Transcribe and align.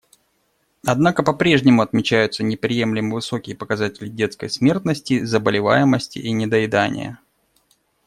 Однако 0.83 1.21
попрежнему 1.21 1.83
отмечаются 1.83 2.41
неприемлемо 2.41 3.13
высокие 3.13 3.55
показатели 3.55 4.09
детской 4.09 4.49
смертности, 4.49 5.23
заболеваемости 5.23 6.17
и 6.17 6.31
недоедания. 6.31 7.19